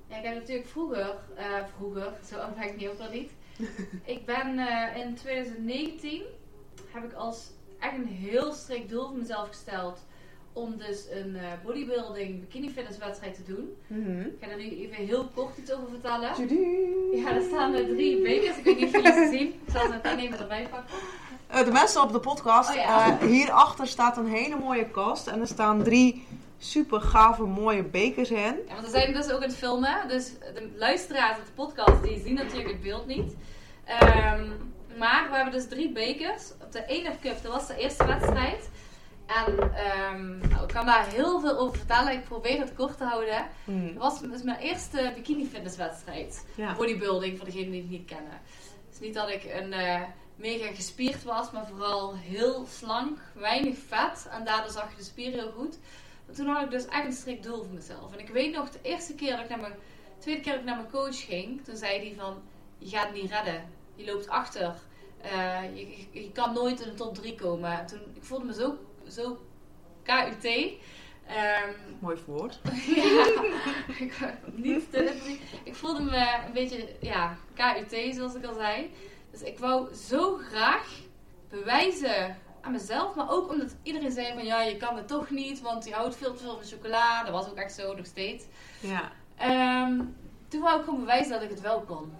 [0.08, 1.46] Ja, ik heb natuurlijk vroeger, eh,
[1.78, 3.32] vroeger, zo oud ben ik niet ook wel niet.
[4.16, 6.22] ik ben eh, in 2019,
[6.92, 10.00] heb ik als echt een heel strikt doel voor mezelf gesteld
[10.54, 13.76] om dus een eh, bodybuilding bikini fitness wedstrijd te doen.
[13.88, 14.20] Mhm.
[14.20, 16.30] Ik ga er nu even heel kort iets over vertellen.
[17.18, 18.58] Ja, er staan er drie bekers.
[18.58, 19.48] Ik weet niet of jullie ze zien.
[19.48, 20.96] Ik zal ze meteen even erbij pakken.
[21.48, 22.70] Eh, de mensen op de podcast.
[22.70, 23.18] Oh ja.
[23.20, 25.28] hierachter staat een hele mooie kast.
[25.28, 26.26] En er staan drie
[26.58, 28.56] super gave mooie bekers in.
[28.68, 30.08] Ja, want we zijn dus ook aan het filmen.
[30.08, 33.36] Dus de luisteraars op de podcast, die zien natuurlijk het beeld niet.
[33.86, 34.48] Ehm,
[34.98, 36.52] maar we hebben dus drie bekers.
[36.62, 38.70] Op de ene cup, dat was de eerste wedstrijd.
[39.26, 42.12] En ehm, nou, ik kan daar heel veel over vertellen.
[42.12, 43.48] Ik probeer het kort te houden.
[43.64, 43.94] Hmm.
[43.94, 46.46] Dat was dus mijn eerste bikini fitness wedstrijd.
[46.56, 46.76] Ja.
[46.76, 48.42] Bodybuilding, voor degenen die het niet kennen.
[48.86, 50.02] Het is niet dat ik een eh,
[50.36, 54.28] mega gespierd was, maar vooral heel slank, weinig vet.
[54.32, 55.78] En daardoor zag je de spieren heel goed.
[56.26, 58.14] Maar toen had ik dus echt een strikt doel voor mezelf.
[58.14, 60.62] En ik weet nog, de eerste keer dat ik naar mijn, de tweede keer dat
[60.62, 62.42] ik naar mijn coach ging, toen zei hij van,
[62.78, 63.70] je gaat het niet redden.
[63.96, 64.76] Je loopt achter.
[65.22, 67.80] Eh, je, je, kan nooit in de top 3 komen.
[67.80, 69.38] En toen, ik voelde me zo, zo
[70.04, 70.46] KUT.
[71.28, 72.60] Ehm, Mooi woord.
[72.96, 73.44] ja,
[73.98, 74.14] ik,
[74.52, 74.84] niet
[75.64, 78.92] ik voelde me een beetje, ja, KUT zoals ik al zei.
[79.32, 80.88] Dus ik wou zo graag
[81.50, 85.62] bewijzen aan mezelf, maar ook omdat iedereen zei van ja, je kan het toch niet,
[85.62, 87.24] want je houdt veel te veel van chocola.
[87.24, 88.46] Dat was ook echt zo, nog steeds.
[88.80, 89.12] Ja.
[89.36, 90.02] Ehm,
[90.48, 92.14] toen wou ik gewoon bewijzen dat ik het wel kon.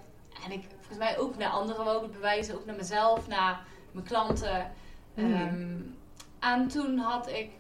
[0.46, 3.66] En ik, volgens mij ook naar anderen wou ik het bewijzen, ook naar mezelf, naar
[3.92, 4.72] mijn klanten.
[5.14, 5.34] Mhm.
[5.34, 5.82] Ehm,
[6.40, 7.52] en toen had ik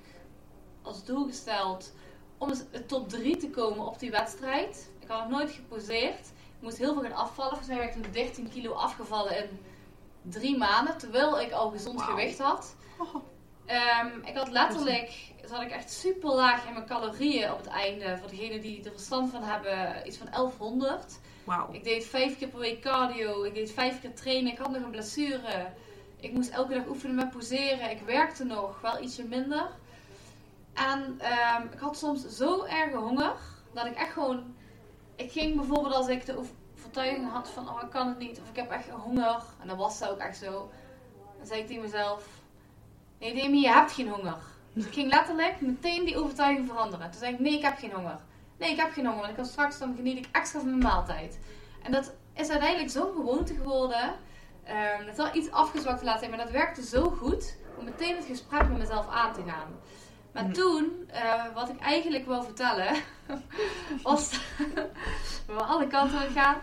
[0.81, 1.93] als doel gesteld
[2.37, 2.51] om
[2.87, 4.89] top 3 te komen op die wedstrijd.
[4.99, 6.27] Ik had nog nooit geposeerd.
[6.27, 7.57] Ik moest heel veel gaan afvallen.
[7.57, 9.59] Volgens mij ben ik toen 13 kilo afgevallen in
[10.29, 12.75] drie maanden, terwijl ik al gezond gewicht had.
[12.97, 13.15] Oh.
[13.65, 18.17] Ehm, ik had letterlijk, zat ik echt super laag in mijn calorieën op het einde.
[18.17, 21.19] Voor degenen die er verstand van hebben, iets van 1100.
[21.43, 21.69] Wauw.
[21.71, 23.43] Ik deed vijf keer per week cardio.
[23.43, 24.51] Ik deed vijf keer trainen.
[24.51, 25.67] Ik had nog een blessure.
[26.19, 27.91] Ik moest elke dag oefenen met poseren.
[27.91, 29.69] Ik werkte nog, wel ietsje minder.
[30.73, 33.35] En ehm, ik had soms zo erg honger
[33.73, 34.55] dat ik echt gewoon.
[35.15, 36.39] Ik ging bijvoorbeeld als ik de
[36.85, 39.41] overtuiging had van oh ik kan het niet of ik heb echt honger.
[39.61, 40.69] En dat was dat ook echt zo.
[41.37, 42.27] Dan zei ik tegen mezelf:
[43.19, 44.37] Nee, Demi, je hebt geen honger.
[44.73, 47.11] Dus ging letterlijk meteen die overtuiging veranderen.
[47.11, 48.19] Toen zei ik: Nee, ik heb geen honger.
[48.57, 50.93] Nee, ik heb geen honger, want ik kan straks dan geniet ik extra van mijn
[50.93, 51.39] maaltijd.
[51.83, 54.15] En dat is uiteindelijk zo'n gewoonte geworden.
[54.63, 58.15] Ehm het wel iets afgezwakt te laten zijn, maar dat werkte zo goed om meteen
[58.15, 59.79] het gesprek met mezelf aan te gaan.
[60.35, 60.53] Maar Mhm.
[60.53, 62.95] toen, eh, wat ik eigenlijk wil vertellen,
[64.03, 64.31] was.
[65.47, 66.57] we alle kanten gaan.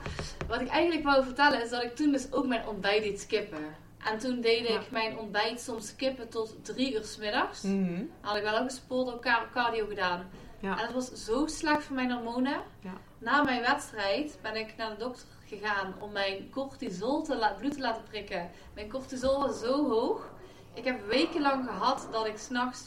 [0.49, 3.75] Wat ik eigenlijk wou vertellen is dat ik toen dus ook mijn ontbijt deed skippen.
[4.05, 7.63] En toen deed ik mijn ontbijt soms skippen tot drie uur s middags.
[7.63, 8.03] Mhm.
[8.21, 8.65] Had ik wel ook
[9.13, 10.31] ook car- cardio gedaan.
[10.61, 10.79] Ja.
[10.79, 12.61] En dat was zo slecht voor mijn hormonen.
[12.81, 12.93] Ja.
[13.19, 17.81] Na mijn wedstrijd ben ik naar de dokter gegaan om mijn cortisol te bloed te
[17.81, 18.51] laten prikken.
[18.75, 20.31] Mijn cortisol was zo hoog.
[20.75, 22.81] Ik heb wekenlang gehad dat ik s'nachts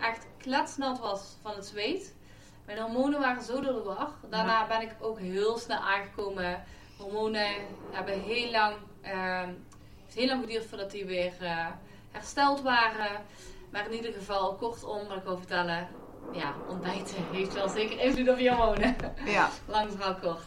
[0.00, 2.14] echt kletsnat was van het zweet.
[2.66, 4.10] Mijn hormonen waren zo door de war.
[4.30, 6.62] Daarna ben ik ook heel snel aangekomen.
[6.98, 7.46] Hormonen
[7.90, 8.74] hebben heel lang,
[10.04, 11.66] heeft heel lang geduurd voordat die weer eh,
[12.10, 13.22] hersteld waren.
[13.72, 15.88] Maar in ieder geval, kortom, wat ik wil vertellen.
[16.32, 18.96] Ja, ontbijten heeft wel zeker invloed op je hormonen.
[19.24, 19.48] Ja.
[19.66, 20.44] Lang verhaal kort.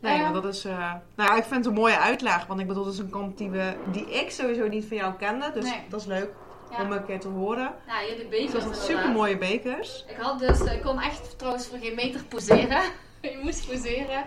[0.00, 0.64] Nee, Ehm, maar dat is...
[0.64, 2.46] eh, nou ja, ik vind het een mooie uitleg.
[2.46, 5.14] Want ik bedoel, dat is een kant die, we, die ik sowieso niet van jou
[5.14, 5.50] kende.
[5.54, 5.84] Dus Nee.
[5.88, 6.34] dat is leuk
[6.72, 6.82] Ja.
[6.82, 7.74] om een keer te horen.
[7.86, 8.84] Nou, jullie Het bekers was inderdaad.
[8.86, 10.04] super mooie bekers.
[10.08, 12.82] Ik had dus, ik kon echt trouwens voor geen meter poseren.
[13.20, 14.24] je moest poseren.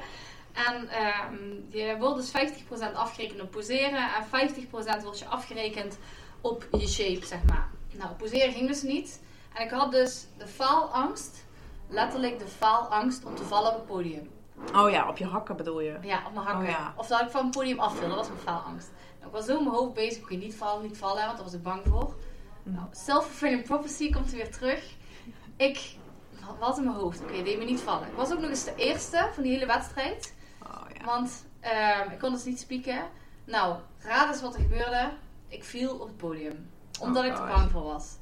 [0.54, 1.36] En ehm,
[1.70, 2.54] je wordt dus
[2.90, 4.50] 50% afgerekend op poseren en
[5.00, 5.98] 50% wordt je afgerekend
[6.42, 7.68] op je shape, zeg maar.
[7.92, 9.22] Nou, poseren ging dus niet.
[9.54, 11.46] En ik had dus de faalangst,
[11.90, 14.30] letterlijk de faalangst om te vallen op het podium.
[14.76, 15.98] Oh ja, op je hakken bedoel je.
[16.02, 16.64] Ja, op mijn hakken.
[16.66, 16.94] Oh ja.
[16.98, 18.90] Of dat ik van het podium afviel, dat was mijn faalangst.
[19.20, 21.46] Nou, ik was zo in mijn hoofd bezig, oké, niet vallen, niet vallen, want daar
[21.46, 22.14] was ik bang voor.
[22.68, 24.84] Nou, self-fulfilling prophecy komt er weer terug.
[25.58, 25.96] Ik
[26.60, 28.08] was in mijn hoofd, oké, deed me niet vallen.
[28.08, 30.34] Ik was ook nog eens de eerste van die hele wedstrijd.
[30.64, 31.06] Oh ja.
[31.06, 33.00] Want ehm, ik kon dus niet spieken.
[33.46, 35.12] Nou, raad eens wat er gebeurde.
[35.48, 36.70] Ik viel op het podium.
[37.02, 37.56] Omdat Oh ik er gosh.
[37.56, 38.16] bang voor was.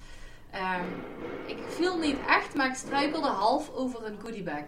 [0.52, 0.86] Ehm,
[1.46, 4.64] ik viel niet echt, maar ik struikelde half over een goodiebag.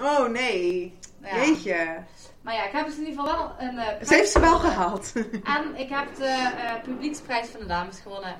[0.00, 0.98] Oh nee.
[1.22, 1.36] Ja.
[1.36, 1.96] Jeetje.
[2.42, 3.78] Maar ja, ik heb dus in ieder geval wel een...
[3.78, 5.12] eh, Ze heeft ze wel gehaald.
[5.44, 8.36] En ik heb de eh, publieksprijs van de dames gewonnen.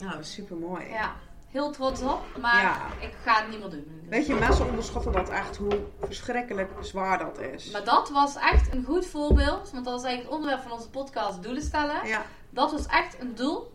[0.00, 0.88] Nou, super mooi.
[0.88, 1.14] Ja,
[1.50, 2.20] heel trots op.
[2.40, 2.86] Maar Ja.
[3.00, 4.02] ik ga het niet meer doen.
[4.08, 7.70] Weet je, mensen onderschatten dat echt hoe verschrikkelijk zwaar dat is.
[7.70, 9.70] Maar dat was echt een goed voorbeeld.
[9.70, 12.06] Want dat was eigenlijk het onderwerp van onze podcast doelen stellen.
[12.06, 12.22] Ja.
[12.50, 13.72] Dat was echt een doel.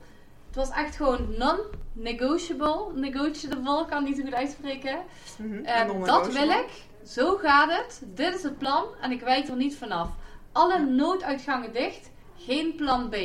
[0.48, 2.92] Het was echt gewoon non-negotiable.
[2.94, 4.98] Negotiable, kan niet zo goed uitspreken.
[5.38, 6.06] En non-negotiable.
[6.06, 6.70] dat wil ik.
[7.06, 8.02] Zo gaat het.
[8.06, 8.84] Dit is het plan.
[9.02, 10.10] En ik wijk er niet vanaf.
[10.52, 12.10] Alle nooduitgangen dicht.
[12.38, 13.16] Geen plan B.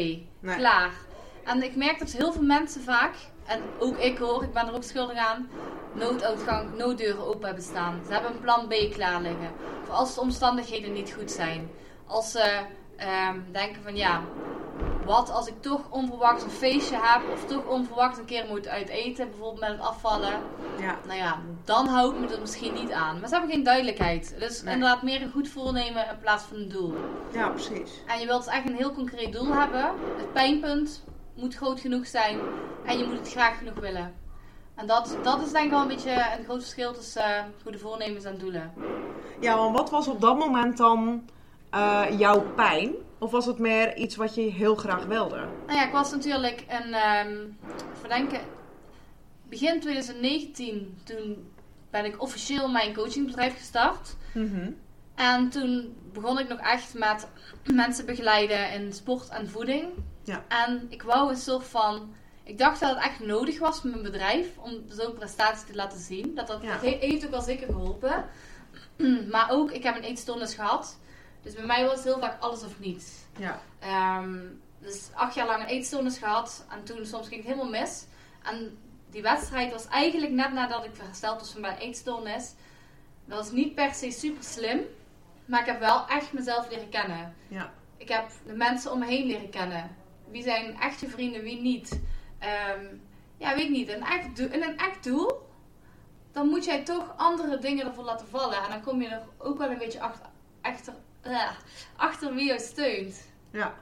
[0.43, 0.91] Klaar.
[1.45, 3.15] En ik merk dat heel veel mensen vaak,
[3.47, 5.49] en ook ik hoor, ik ben er ook schuldig aan,
[5.93, 8.01] nooduitgang, nooddeuren open hebben staan.
[8.07, 9.51] Ze hebben een plan B klaar liggen.
[9.85, 11.71] Voor als de omstandigheden niet goed zijn.
[12.07, 12.61] Als ze
[12.97, 14.21] ehm, denken van ja,
[15.05, 18.89] wat als ik toch onverwachts een feestje heb of toch onverwachts een keer moet uit
[18.89, 20.33] eten, bijvoorbeeld met het afvallen.
[20.79, 20.99] Ja.
[21.07, 23.19] Nou ja, dan hou ik me er misschien niet aan.
[23.21, 24.35] Maar ze hebben geen duidelijkheid.
[24.39, 24.75] Dus Nee.
[24.75, 26.95] inderdaad meer een goed voornemen in plaats van een doel.
[27.33, 27.91] ja, precies.
[28.07, 29.85] En je wilt dus echt een heel concreet doel hebben.
[30.17, 31.03] Het pijnpunt
[31.41, 32.39] moet groot genoeg zijn.
[32.85, 34.15] En je moet het graag genoeg willen.
[34.75, 37.79] En dat, dat is denk ik wel een beetje een groot verschil tussen eh, goede
[37.79, 38.73] voornemens en doelen.
[39.41, 41.29] Ja, want wat was op dat moment dan
[41.71, 42.95] eh, jouw pijn?
[43.19, 45.37] Of was het meer iets wat je heel graag wilde?
[45.67, 47.37] Nou ja, ik was natuurlijk een, ehm
[48.01, 48.41] verdenken,
[49.49, 51.51] begin 2019, toen
[51.91, 54.17] ben ik officieel mijn coachingbedrijf gestart.
[54.35, 54.71] Mhm.
[55.15, 57.29] En toen begon ik nog echt met
[57.75, 59.87] mensen begeleiden in sport en voeding.
[60.25, 60.45] Ja.
[60.49, 62.15] En ik wou een soort van.
[62.45, 65.99] Ik dacht dat het echt nodig was met mijn bedrijf om zo'n prestatie te laten
[65.99, 66.35] zien.
[66.35, 66.73] Dat, dat, Ja.
[66.73, 68.25] dat he- heeft ook wel zeker geholpen.
[69.31, 70.99] Maar ook, ik heb een eetstoornis gehad.
[71.43, 73.11] Dus bij mij was het heel vaak alles of niets.
[73.39, 73.61] Ja.
[73.79, 74.39] Ehm,
[74.79, 76.65] dus acht jaar lang een eetstoornis gehad.
[76.71, 78.05] En toen soms ging het helemaal mis.
[78.43, 78.79] En
[79.11, 82.53] die wedstrijd was eigenlijk net nadat ik hersteld was van mijn eetstoornis.
[83.25, 84.81] Dat was niet per se super slim.
[85.45, 87.35] Maar ik heb wel echt mezelf leren kennen.
[87.49, 87.73] Ja.
[87.97, 89.97] Ik heb de mensen om me heen leren kennen.
[90.31, 92.01] Wie zijn echte vrienden, wie niet.
[92.39, 92.85] Ehm,
[93.37, 93.89] ja, weet ik niet.
[93.89, 95.49] Een echt doel, in een echt doel,
[96.33, 98.63] dan moet jij toch andere dingen ervoor laten vallen.
[98.63, 100.27] En dan kom je er ook wel een beetje achter,
[100.61, 101.51] achter, eh,
[101.97, 103.23] achter wie jou steunt.
[103.51, 103.75] Ja.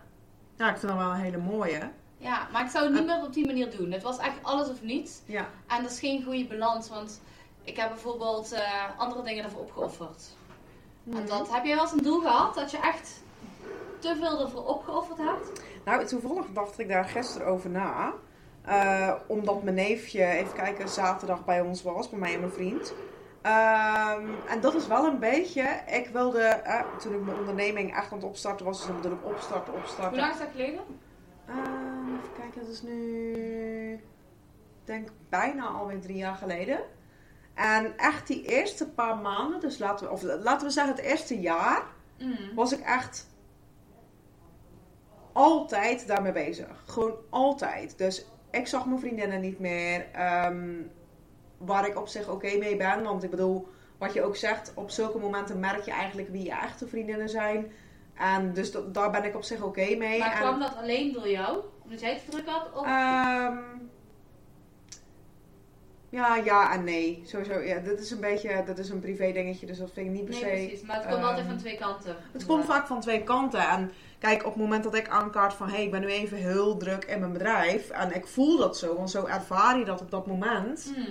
[0.57, 1.91] Ja, ik vind dat wel een hele mooie.
[2.19, 3.93] Ja, maar ik zou het niet meer op die manier doen.
[3.93, 5.21] Het was echt alles of niets.
[5.27, 5.49] Ja.
[5.67, 7.21] En dat is geen goede balans, want
[7.63, 10.37] ik heb bijvoorbeeld eh, andere dingen ervoor opgeofferd.
[11.13, 13.23] En dat, heb jij wel eens een doel gehad dat je echt
[13.99, 15.63] te veel ervoor opgeofferd hebt?
[15.89, 18.15] Nou, toevallig dacht ik daar gisteren over na.
[18.63, 22.95] Eh, omdat mijn neefje, even kijken, zaterdag bij ons was, bij mij en mijn vriend.
[23.43, 28.13] Ehm, en dat is wel een beetje, ik wilde, eh, toen ik mijn onderneming echt
[28.13, 30.09] aan het opstarten was, dus dan bedoel ik opstarten, opstarten.
[30.09, 30.81] Hoe lang is dat geleden?
[31.47, 33.33] Ehm, even kijken, dat is nu,
[33.93, 34.01] ik
[34.85, 36.81] denk bijna alweer drie jaar geleden.
[37.55, 41.41] En echt die eerste paar maanden, dus laten we, of laten we zeggen het eerste
[41.41, 41.83] jaar,
[42.19, 42.55] Mm.
[42.55, 43.29] was ik echt
[45.39, 46.83] altijd daarmee bezig.
[46.87, 47.99] Gewoon altijd.
[47.99, 50.07] Dus ik zag mijn vriendinnen niet meer.
[50.13, 50.75] ehm,
[51.59, 53.03] waar ik op zich oké mee ben.
[53.03, 56.51] Want ik bedoel, wat je ook zegt, op zulke momenten merk je eigenlijk wie je
[56.51, 57.73] echte vriendinnen zijn.
[58.15, 60.19] En dus dat- daar ben ik op zich oké mee.
[60.19, 61.59] Maar En- kwam dat alleen door jou?
[61.85, 62.71] Omdat jij het druk had?
[62.75, 62.87] Of...
[62.87, 63.57] Ehm,
[66.09, 67.23] ja, ja en nee.
[67.25, 70.13] Sowieso, ja, dit is een beetje, dit is een privé dingetje, dus dat vind ik
[70.13, 70.67] niet per nee, se.
[70.67, 70.87] precies.
[70.87, 72.17] Maar het komt ehm, altijd van twee kanten.
[72.33, 73.69] Het komt vaak van twee kanten.
[73.69, 75.69] En kijk, op het moment dat ik aankaart van...
[75.69, 77.91] hé, hey, ik ben nu even heel druk in mijn bedrijf...
[77.91, 80.93] en ik voel dat zo, want zo ervaar je dat op dat moment...
[80.97, 81.07] Mm.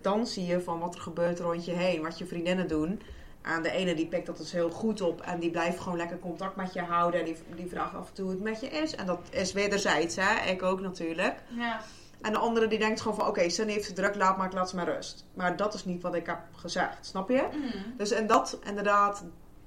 [0.00, 3.00] dan zie je van wat er gebeurt rond je heen, wat je vriendinnen doen...
[3.42, 6.18] En de ene die pikt dat dus heel goed op en die blijft gewoon lekker
[6.18, 7.20] contact met je houden.
[7.20, 8.94] En die, die vraagt af en toe hoe het met je is.
[8.94, 10.50] En dat is wederzijds, hè.
[10.50, 11.34] Ik ook natuurlijk.
[11.48, 11.80] Ja.
[12.20, 14.52] En de andere die denkt gewoon van, oké, Sunny heeft het druk, laat maar, ik
[14.52, 15.24] laat ze maar rust.
[15.34, 17.48] Maar dat is niet wat ik heb gezegd, snap je?
[17.52, 17.94] Mm.
[17.96, 19.24] Dus en dat, inderdaad,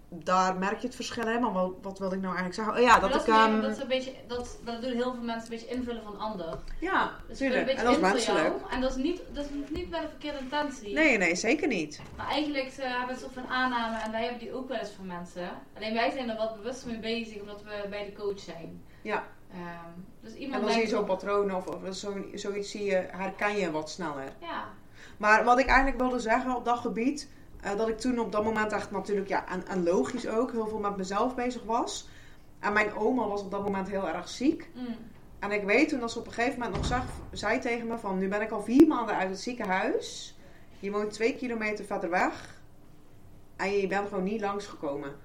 [0.09, 1.41] daar merk je het verschil in.
[1.41, 2.73] Maar wat, wat wilde ik nou eigenlijk zeggen?
[2.73, 3.27] Oh ja, dat, dat, ik...
[3.27, 6.03] meer- ehm, dat, is een beetje, dat, dat doen heel veel mensen een beetje invullen
[6.03, 6.57] van ander.
[6.79, 7.59] ja, Dus tuurlijk.
[7.59, 8.45] een beetje En dat is menselijk.
[8.47, 8.71] jou.
[8.71, 10.93] En dat is niet, dat is niet met een verkeerde intentie.
[10.93, 12.01] Nee, nee, zeker niet.
[12.17, 14.77] Maar eigenlijk eh, hebben we een soort van aanname en wij hebben die ook wel
[14.77, 15.49] eens van mensen.
[15.75, 18.81] Alleen wij zijn er wat bewust mee bezig omdat we bij de coach zijn.
[19.01, 19.23] Ja.
[19.51, 23.05] Ehm, dus En iemand dan zie je zo'n patroon of, of zo, zoiets zie je,
[23.11, 24.33] herken je wat sneller.
[24.39, 24.63] Ja.
[25.17, 27.29] Maar wat ik eigenlijk wilde zeggen op dat gebied,
[27.61, 30.67] eh, dat ik toen op dat moment echt natuurlijk, ja, en, en logisch ook, heel
[30.67, 32.09] veel met mezelf bezig was.
[32.59, 34.69] En mijn oma was op dat moment heel erg ziek.
[34.75, 34.95] Mm.
[35.39, 37.97] En ik weet toen dat ze op een gegeven moment nog zag, zei tegen me
[37.97, 40.37] van, nu ben ik al vier maanden uit het ziekenhuis.
[40.79, 42.61] Je woont twee kilometer verder weg.
[43.55, 45.15] En je bent gewoon niet langsgekomen.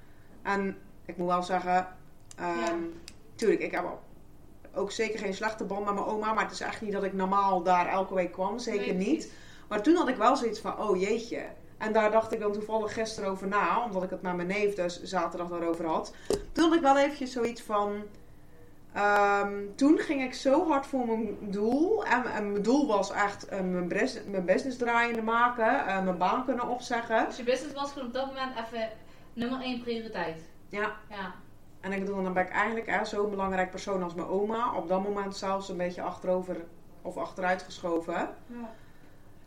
[0.43, 1.89] En ik moet wel zeggen,
[2.37, 2.75] Ja.
[3.35, 3.85] tuurlijk, ik heb
[4.77, 6.33] ook zeker geen slechte band met mijn oma.
[6.33, 8.59] Maar het is echt niet dat ik normaal daar elke week kwam.
[8.59, 9.33] Zeker Nee, niet.
[9.69, 11.43] Maar toen had ik wel zoiets van, oh jeetje.
[11.79, 13.85] En daar dacht ik dan toevallig gisteren over na.
[13.85, 16.15] Omdat ik het met mijn neef dus zaterdag daarover had.
[16.53, 18.03] Toen had ik wel eventjes zoiets van...
[18.93, 22.05] ehm, toen ging ik zo hard voor mijn doel.
[22.05, 25.87] En, en mijn doel was echt eh, mijn, bres- mijn business draaiende maken.
[25.87, 27.25] eh, mijn baan kunnen opzeggen.
[27.27, 28.89] Dus je business was gewoon op dat moment even
[29.33, 30.39] nummer één prioriteit.
[30.69, 30.93] Ja.
[31.11, 31.35] Ja.
[31.85, 34.75] En ik bedoel, dan ben ik eigenlijk hè, zo'n belangrijk persoon als mijn oma.
[34.77, 36.57] Op dat moment zelfs een beetje achterover
[37.03, 38.15] of achteruit geschoven.
[38.47, 38.71] ja.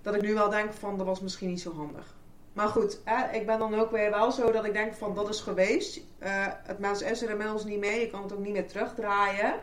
[0.02, 2.16] dat ik nu wel denk van dat was misschien niet zo handig.
[2.54, 5.30] Maar goed, hè, ik ben dan ook weer wel zo dat ik denk van dat
[5.30, 6.02] is geweest.
[6.20, 8.00] Eh, het mens is er inmiddels niet mee.
[8.00, 9.54] Je kan het ook niet meer terugdraaien.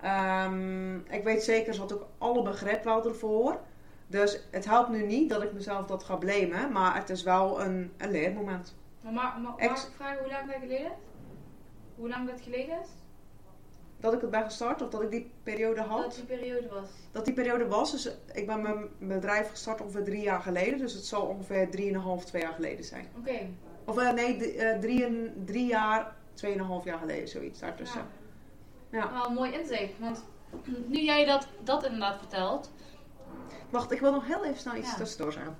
[0.00, 3.60] Ehm, ik weet zeker, ze had ook alle begrip wel ervoor.
[4.06, 6.72] Dus het helpt nu niet dat ik mezelf dat ga blamen.
[6.72, 8.74] Maar het is wel een, een leermoment.
[9.00, 11.09] Maar, maar, ik vragen hoe lang dat geleden is?
[12.00, 12.88] Hoe lang dat geleden is?
[14.00, 16.02] Dat ik het ben gestart of dat ik die periode had.
[16.02, 16.88] Dat die periode was.
[17.12, 17.90] Dat die periode was.
[17.90, 20.78] Dus ik ben mijn bedrijf gestart ongeveer drie jaar geleden.
[20.78, 23.08] Dus het zal ongeveer drieënhalf, twee jaar geleden zijn.
[23.18, 23.38] Oké.
[23.84, 28.02] Of eh, nee, d- eh, drie, en- drie jaar, tweeënhalf jaar geleden, zoiets daartussen.
[28.90, 29.12] Ja.
[29.12, 29.98] Wel een mooi inzicht.
[29.98, 30.24] Want
[30.92, 32.70] nu jij dat, dat inderdaad vertelt.
[33.70, 34.96] Wacht, ik wil nog heel even snel iets Ja.
[34.96, 35.56] tussendoor zeggen.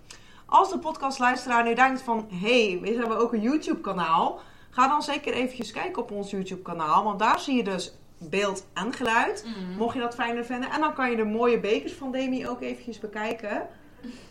[0.46, 2.28] Als de podcastluisteraar nu denkt van...
[2.30, 4.40] Hé, hey, we hebben ook een YouTube kanaal.
[4.70, 7.04] Ga dan zeker eventjes kijken op ons YouTube kanaal.
[7.04, 9.46] Want daar zie je dus beeld en geluid.
[9.78, 10.70] Mocht je dat fijner vinden.
[10.70, 13.68] En dan kan je de mooie bekers van Demi ook eventjes bekijken.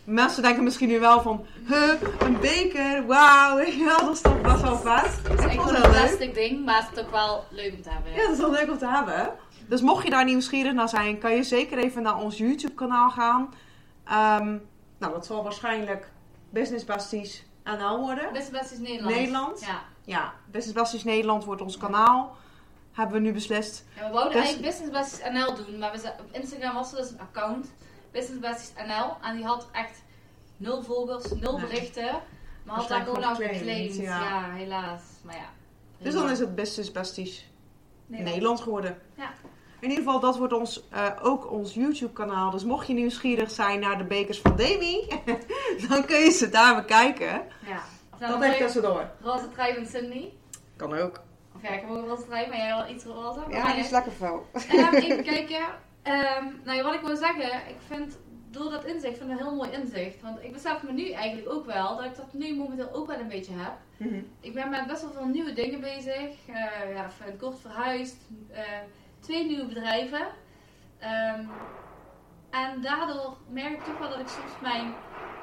[0.04, 1.46] Mensen denken misschien nu wel van...
[1.66, 3.56] Huh, een beker, wauw.
[3.56, 5.22] wel, dat is toch best wel vet.
[5.22, 7.44] Het is Ik echt vond wel het een plastic ding, maar het is ook wel
[7.50, 8.12] leuk om te hebben.
[8.12, 9.30] Ja, dat is wel leuk om te hebben.
[9.68, 13.10] Dus mocht je daar nieuwsgierig naar zijn, kan je zeker even naar ons YouTube kanaal
[13.10, 13.54] gaan.
[14.04, 14.56] Ehm,
[14.98, 16.10] nou, dat zal waarschijnlijk
[16.50, 18.32] Business Besties NL worden.
[18.32, 19.14] Best is Nederland.
[19.14, 19.60] Nederland?
[19.60, 19.82] Ja.
[20.10, 22.36] Ja, Business Besties Nederland wordt ons kanaal.
[22.92, 23.84] Hebben we nu beslist.
[23.96, 27.10] ja we wouden eigenlijk Business Besties NL doen, maar we op Instagram was er dus
[27.10, 27.72] een account.
[28.12, 29.16] Business Besties NL.
[29.22, 30.02] En die had echt
[30.56, 31.66] nul volgers, nul Nee.
[31.66, 32.20] berichten.
[32.64, 34.20] Maar had daar gewoon al geclaimd, ja.
[34.20, 34.52] Ja.
[34.52, 35.02] helaas.
[35.24, 35.50] Maar ja.
[35.98, 37.48] Dus dan is het Besties
[38.06, 38.98] Nee, Nederland geworden.
[39.14, 39.30] Ja.
[39.80, 42.50] In ieder geval, dat wordt ons, eh, ook ons YouTube kanaal.
[42.50, 45.08] Dus mocht je nieuwsgierig zijn naar de bekers van Demi,
[45.88, 47.42] dan kun je ze daar bekijken.
[47.66, 47.82] Ja.
[48.20, 49.10] Nou Dat een echt mooie tussendoor.
[49.20, 50.28] roze trui van Cindy.
[50.76, 51.20] Kan ook.
[51.56, 53.40] Of ja, ik heb ook een roze trui, maar jij wel iets roze.
[53.48, 53.90] Ja, die is niet.
[53.90, 54.46] lekker fel.
[54.52, 55.66] Ehm, even kijken.
[56.02, 58.18] Ehm, nou wat ik wil zeggen, ik vind
[58.50, 60.22] door dat inzicht, vind ik een heel mooi inzicht.
[60.22, 63.18] Want ik besef me nu eigenlijk ook wel dat ik dat nu momenteel ook wel
[63.18, 63.72] een beetje heb.
[63.96, 64.20] Mhm.
[64.40, 66.30] Ik ben met best wel veel nieuwe dingen bezig.
[66.46, 68.16] Eh ja, even kort verhuisd.
[68.52, 68.62] eh,
[69.20, 70.26] twee nieuwe bedrijven.
[70.98, 71.44] Ehm,
[72.50, 74.94] en daardoor merk ik toch wel dat ik soms mijn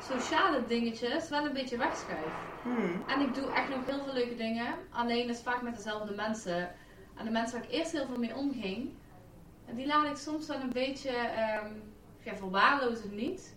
[0.01, 2.33] sociale dingetjes wel een beetje wegschuif.
[2.63, 3.09] Mhm.
[3.09, 4.75] En ik doe echt nog heel veel leuke dingen.
[4.91, 6.69] Alleen is vaak met dezelfde mensen.
[7.15, 8.89] En de mensen waar ik eerst heel veel mee omging,
[9.71, 11.67] die laat ik soms wel een beetje, ehm
[12.27, 13.55] ja, verwaarlozen niet.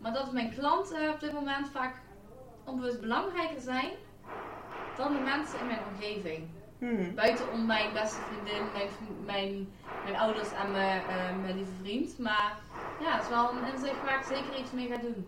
[0.00, 1.94] Maar dat mijn klanten op dit moment vaak
[2.64, 3.90] onbewust belangrijker zijn
[4.96, 6.48] dan de mensen in mijn omgeving.
[6.78, 7.14] Mhm.
[7.14, 8.88] Buiten om mijn beste vriendin, mijn,
[9.24, 9.68] mijn,
[10.04, 12.18] mijn ouders en mijn, eh, mijn lieve vriend.
[12.18, 12.58] Maar
[13.00, 15.26] ja, het is wel een inzicht waar ik zeker iets mee ga doen.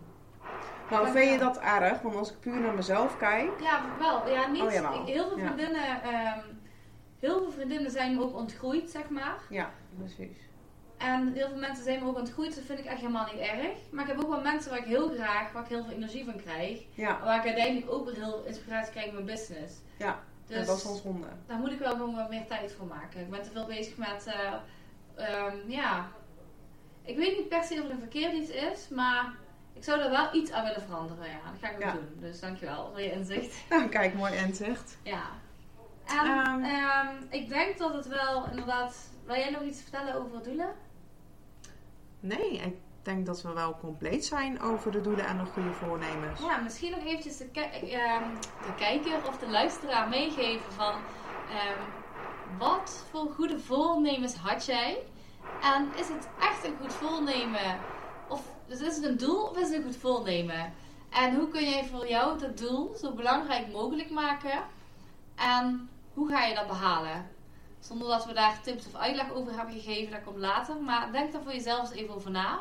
[0.91, 2.01] Nou, vind je dat erg?
[2.01, 3.61] Want als ik puur naar mezelf kijk.
[3.61, 4.29] Ja, wel.
[4.29, 4.63] Ja, niet.
[4.63, 6.39] Oh, ik- heel veel vriendinnen, ehm,
[7.21, 9.37] heel veel vriendinnen zijn me ook ontgroeid, zeg maar.
[9.49, 10.37] Ja, precies.
[10.97, 13.77] En heel veel mensen zijn me ook ontgroeid, dat vind ik echt helemaal niet erg.
[13.91, 16.25] Maar ik heb ook wel mensen waar ik heel graag, waar ik heel veel energie
[16.25, 16.83] van krijg.
[16.95, 19.75] Ja, Waar ik uiteindelijk ook weer heel inspiratie krijg in mijn business.
[19.99, 21.27] Ja, Dus en dat is ons ronde.
[21.47, 23.21] daar moet ik wel gewoon wat meer tijd voor maken.
[23.21, 24.27] Ik ben te veel bezig met,
[25.17, 26.09] ehm, ja,
[27.03, 29.33] ik weet niet per se of het een verkeerd iets is, maar
[29.77, 31.25] ik zou er wel iets aan willen veranderen.
[31.27, 31.93] Ja, dat ga ik ook Ja.
[31.93, 32.09] doen.
[32.19, 33.55] Dus dankjewel voor je inzicht.
[33.71, 34.97] Nou, kijk, mooi inzicht.
[35.03, 35.23] Ja.
[36.05, 36.65] En Ehm.
[36.65, 38.97] ehm, ik denk dat het wel inderdaad.
[39.25, 40.75] Wil jij nog iets vertellen over doelen?
[42.21, 46.41] Nee, ik denk dat we wel compleet zijn over de doelen en de goede voornemens.
[46.41, 48.23] Ja, misschien nog eventjes de, ehm,
[48.67, 50.95] de kijker of de luisteraar meegeven van
[52.59, 54.99] wat voor goede voornemens had jij?
[55.63, 57.79] En is het echt een goed voornemen?
[58.29, 60.73] Of dus is het een doel of is het een goed voornemen?
[61.11, 64.63] En hoe kun jij voor jou dat doel zo belangrijk mogelijk maken?
[65.35, 67.31] En hoe ga je dat behalen?
[67.81, 70.77] Zonder dat we daar tips of uitleg over hebben gegeven, dat komt later.
[70.77, 72.61] Maar denk daar voor jezelf eens even over na.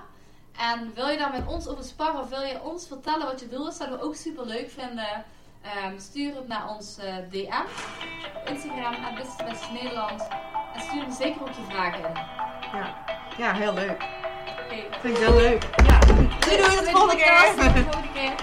[0.58, 3.47] En wil je daar met ons over sparren of wil je ons vertellen wat je
[3.47, 5.25] doel is, zouden we ook super leuk vinden.
[5.62, 7.65] Ehm, stuur het naar ons eh, DM
[8.45, 10.28] Instagram, Business Nederland.
[10.73, 12.13] En stuur me zeker ook je vragen in.
[12.80, 13.06] Ja,
[13.38, 14.25] ja heel leuk.
[14.76, 14.98] Oké.
[15.02, 15.64] Vind ik heel leuk.
[15.86, 16.00] Ja.
[16.00, 17.16] Doei doei, tot de volgende
[18.14, 18.34] keer.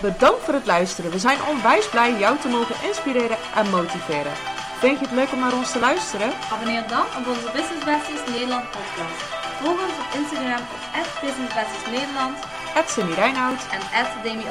[0.00, 1.10] Bedankt voor het luisteren.
[1.10, 4.32] We zijn onwijs blij jou te mogen inspireren en motiveren.
[4.78, 6.32] Vind je het leuk om naar ons te luisteren?
[6.52, 9.20] Abonneer dan op onze Business Besties Nederland podcast.
[9.60, 10.62] Volg ons op Instagram
[11.00, 12.36] op Business Besties Nederland
[12.86, 13.66] Cindy Reinoud.
[13.70, 14.44] en Demi.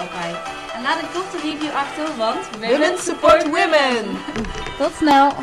[0.76, 4.18] En laat een korte review achter, want Women support women!
[4.80, 5.34] Tot snel!